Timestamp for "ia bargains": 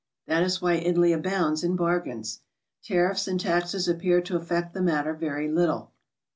1.63-2.39